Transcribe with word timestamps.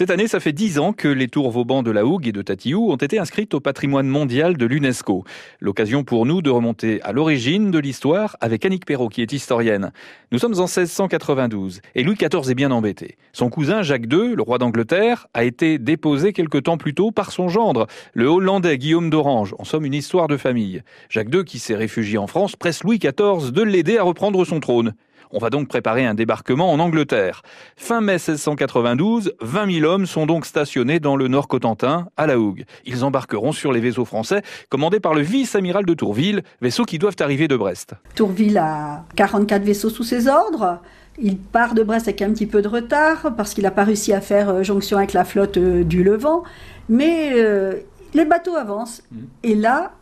Cette 0.00 0.08
année, 0.08 0.28
ça 0.28 0.40
fait 0.40 0.54
dix 0.54 0.78
ans 0.78 0.94
que 0.94 1.08
les 1.08 1.28
tours 1.28 1.50
Vauban 1.50 1.82
de 1.82 1.90
la 1.90 2.06
Hougue 2.06 2.26
et 2.26 2.32
de 2.32 2.40
Tatiou 2.40 2.90
ont 2.90 2.96
été 2.96 3.18
inscrites 3.18 3.52
au 3.52 3.60
patrimoine 3.60 4.08
mondial 4.08 4.56
de 4.56 4.64
l'UNESCO. 4.64 5.24
L'occasion 5.60 6.04
pour 6.04 6.24
nous 6.24 6.40
de 6.40 6.48
remonter 6.48 7.02
à 7.02 7.12
l'origine 7.12 7.70
de 7.70 7.78
l'histoire 7.78 8.38
avec 8.40 8.64
Annick 8.64 8.86
Perrault, 8.86 9.10
qui 9.10 9.20
est 9.20 9.30
historienne. 9.30 9.92
Nous 10.32 10.38
sommes 10.38 10.54
en 10.54 10.64
1692 10.64 11.82
et 11.94 12.02
Louis 12.02 12.14
XIV 12.14 12.50
est 12.50 12.54
bien 12.54 12.70
embêté. 12.70 13.18
Son 13.34 13.50
cousin 13.50 13.82
Jacques 13.82 14.10
II, 14.10 14.34
le 14.36 14.42
roi 14.42 14.56
d'Angleterre, 14.56 15.26
a 15.34 15.44
été 15.44 15.76
déposé 15.76 16.32
quelque 16.32 16.56
temps 16.56 16.78
plus 16.78 16.94
tôt 16.94 17.10
par 17.10 17.30
son 17.30 17.50
gendre, 17.50 17.86
le 18.14 18.24
Hollandais 18.24 18.78
Guillaume 18.78 19.10
d'Orange. 19.10 19.54
En 19.58 19.64
somme, 19.64 19.84
une 19.84 19.92
histoire 19.92 20.28
de 20.28 20.38
famille. 20.38 20.80
Jacques 21.10 21.34
II, 21.34 21.44
qui 21.44 21.58
s'est 21.58 21.76
réfugié 21.76 22.16
en 22.16 22.26
France, 22.26 22.56
presse 22.56 22.84
Louis 22.84 22.98
XIV 22.98 23.52
de 23.52 23.62
l'aider 23.62 23.98
à 23.98 24.04
reprendre 24.04 24.46
son 24.46 24.60
trône. 24.60 24.94
On 25.32 25.38
va 25.38 25.50
donc 25.50 25.68
préparer 25.68 26.04
un 26.04 26.14
débarquement 26.14 26.72
en 26.72 26.80
Angleterre. 26.80 27.42
Fin 27.76 28.00
mai 28.00 28.14
1692, 28.14 29.34
20 29.40 29.72
000 29.80 29.86
hommes 29.86 30.06
sont 30.06 30.26
donc 30.26 30.44
stationnés 30.44 30.98
dans 30.98 31.14
le 31.14 31.28
nord 31.28 31.46
Cotentin, 31.46 32.08
à 32.16 32.26
la 32.26 32.36
Hougue. 32.38 32.64
Ils 32.84 33.04
embarqueront 33.04 33.52
sur 33.52 33.70
les 33.70 33.78
vaisseaux 33.78 34.04
français 34.04 34.42
commandés 34.70 34.98
par 34.98 35.14
le 35.14 35.20
vice-amiral 35.20 35.86
de 35.86 35.94
Tourville, 35.94 36.42
vaisseaux 36.60 36.84
qui 36.84 36.98
doivent 36.98 37.16
arriver 37.20 37.46
de 37.46 37.56
Brest. 37.56 37.94
Tourville 38.16 38.58
a 38.58 39.04
44 39.14 39.62
vaisseaux 39.62 39.90
sous 39.90 40.02
ses 40.02 40.26
ordres. 40.26 40.80
Il 41.16 41.36
part 41.36 41.74
de 41.74 41.84
Brest 41.84 42.08
avec 42.08 42.22
un 42.22 42.32
petit 42.32 42.46
peu 42.46 42.60
de 42.60 42.68
retard 42.68 43.34
parce 43.36 43.54
qu'il 43.54 43.62
n'a 43.62 43.70
pas 43.70 43.84
réussi 43.84 44.12
à 44.12 44.20
faire 44.20 44.48
euh, 44.48 44.62
jonction 44.64 44.96
avec 44.96 45.12
la 45.12 45.24
flotte 45.24 45.58
euh, 45.58 45.84
du 45.84 46.02
Levant. 46.02 46.42
Mais 46.88 47.30
euh, 47.34 47.74
les 48.14 48.24
bateaux 48.24 48.56
avancent. 48.56 49.02
Mmh. 49.12 49.16
Et 49.44 49.54
là, 49.54 49.92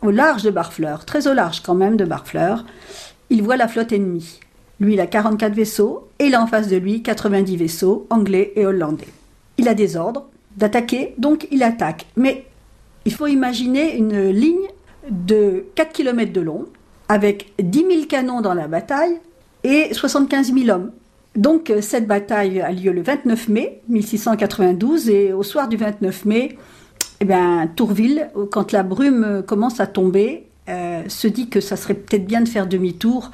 au 0.00 0.10
large 0.10 0.44
de 0.44 0.50
Barfleur, 0.50 1.04
très 1.04 1.28
au 1.28 1.34
large 1.34 1.60
quand 1.60 1.74
même 1.74 1.98
de 1.98 2.06
Barfleur, 2.06 2.64
il 3.28 3.42
voit 3.42 3.58
la 3.58 3.68
flotte 3.68 3.92
ennemie. 3.92 4.40
Lui, 4.80 4.94
il 4.94 5.00
a 5.00 5.06
44 5.06 5.54
vaisseaux 5.54 6.08
et 6.18 6.26
il 6.26 6.34
a 6.34 6.42
en 6.42 6.46
face 6.46 6.68
de 6.68 6.76
lui 6.76 7.02
90 7.02 7.56
vaisseaux 7.56 8.06
anglais 8.10 8.52
et 8.54 8.64
hollandais. 8.64 9.08
Il 9.56 9.68
a 9.68 9.74
des 9.74 9.96
ordres 9.96 10.26
d'attaquer, 10.56 11.14
donc 11.18 11.48
il 11.50 11.62
attaque. 11.62 12.06
Mais 12.16 12.44
il 13.04 13.12
faut 13.12 13.26
imaginer 13.26 13.96
une 13.96 14.30
ligne 14.30 14.68
de 15.10 15.64
4 15.74 15.92
km 15.92 16.32
de 16.32 16.40
long 16.40 16.66
avec 17.08 17.52
10 17.60 17.78
000 17.78 17.90
canons 18.08 18.40
dans 18.40 18.54
la 18.54 18.68
bataille 18.68 19.18
et 19.64 19.92
75 19.92 20.52
000 20.54 20.68
hommes. 20.68 20.92
Donc 21.34 21.72
cette 21.80 22.06
bataille 22.06 22.60
a 22.60 22.70
lieu 22.70 22.92
le 22.92 23.02
29 23.02 23.48
mai 23.48 23.80
1692 23.88 25.08
et 25.08 25.32
au 25.32 25.42
soir 25.42 25.68
du 25.68 25.76
29 25.76 26.24
mai, 26.24 26.58
eh 27.20 27.24
bien, 27.24 27.68
Tourville, 27.74 28.30
quand 28.50 28.72
la 28.72 28.82
brume 28.82 29.42
commence 29.46 29.80
à 29.80 29.86
tomber, 29.86 30.46
euh, 30.68 31.02
se 31.08 31.26
dit 31.26 31.48
que 31.48 31.60
ça 31.60 31.76
serait 31.76 31.94
peut-être 31.94 32.26
bien 32.26 32.40
de 32.40 32.48
faire 32.48 32.66
demi-tour 32.66 33.30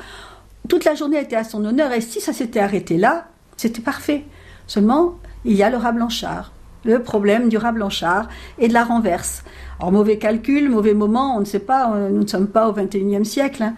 toute 0.68 0.84
la 0.84 0.94
journée 0.94 1.20
était 1.20 1.36
à 1.36 1.44
son 1.44 1.64
honneur 1.64 1.92
et 1.92 2.00
si 2.00 2.20
ça 2.20 2.32
s'était 2.32 2.60
arrêté 2.60 2.96
là, 2.96 3.28
c'était 3.56 3.82
parfait. 3.82 4.24
Seulement, 4.66 5.18
il 5.44 5.54
y 5.54 5.62
a 5.62 5.70
le 5.70 5.76
rat 5.76 5.92
blanchard, 5.92 6.52
le 6.84 7.02
problème 7.02 7.48
du 7.48 7.56
rat 7.56 7.72
blanchard 7.72 8.28
et 8.58 8.68
de 8.68 8.72
la 8.72 8.84
renverse. 8.84 9.44
Alors, 9.78 9.92
mauvais 9.92 10.18
calcul, 10.18 10.70
mauvais 10.70 10.94
moment, 10.94 11.36
on 11.36 11.40
ne 11.40 11.44
sait 11.44 11.58
pas, 11.58 11.92
euh, 11.94 12.08
nous 12.08 12.22
ne 12.22 12.26
sommes 12.26 12.48
pas 12.48 12.68
au 12.68 12.72
21e 12.72 13.24
siècle 13.24 13.62
hein, 13.62 13.74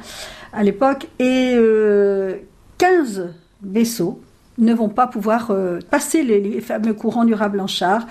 à 0.53 0.62
l'époque, 0.62 1.09
et 1.19 1.55
15 2.79 3.19
euh, 3.19 3.27
vaisseaux 3.62 4.20
ne 4.59 4.73
vont 4.73 4.89
pas 4.89 5.07
pouvoir 5.07 5.48
euh, 5.51 5.81
passer 5.91 6.23
les, 6.23 6.41
les, 6.41 6.61
fameux 6.61 6.95
courants 6.95 7.25
du 7.25 7.34
rat 7.34 7.48
blanchard. 7.48 8.07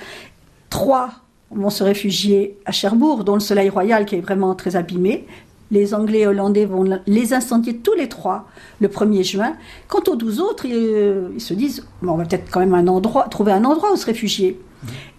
Trois 0.70 1.12
vont 1.50 1.70
se 1.70 1.84
réfugier 1.84 2.58
à 2.66 2.72
Cherbourg, 2.72 3.24
dont 3.24 3.36
le 3.36 3.40
Soleil 3.40 3.70
Royal 3.70 4.06
qui 4.06 4.16
est 4.16 4.22
vraiment 4.22 4.54
très 4.54 4.76
abîmé 4.76 5.26
les 5.72 5.94
Anglais 5.94 6.20
et 6.20 6.28
Hollandais 6.28 6.66
vont 6.66 6.86
les 7.06 7.34
incendier 7.34 7.78
tous 7.78 7.94
les 7.94 8.10
trois 8.10 8.48
le 8.80 8.88
1er 8.88 9.24
juin. 9.24 9.56
Quant 9.88 10.04
aux 10.08 10.16
12 10.16 10.40
autres, 10.40 10.66
ils, 10.66 11.42
se 11.42 11.54
disent 11.54 11.88
on 12.04 12.16
va 12.16 12.26
peut-être 12.26 12.50
quand 12.52 12.60
même 12.60 12.74
un 12.74 12.88
endroit, 12.88 13.28
trouver 13.30 13.52
un 13.52 13.66
endroit 13.66 13.92
où 13.94 13.96
se 13.96 14.06
réfugier. 14.06 14.60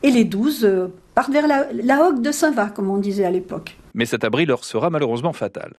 Et 0.02 0.10
les 0.10 0.24
12 0.24 0.64
euh, 0.64 0.86
partent 1.14 1.32
vers 1.32 1.48
la, 1.48 1.66
la 1.72 2.06
hogue 2.06 2.22
de 2.22 2.30
Saint-Va, 2.30 2.66
comme 2.66 2.88
on 2.88 2.98
disait 2.98 3.24
à 3.24 3.30
l'époque. 3.30 3.76
Mais 3.94 4.06
cet 4.06 4.24
abri 4.24 4.46
leur 4.46 4.64
sera 4.64 4.90
malheureusement 4.90 5.32
fatal. 5.32 5.72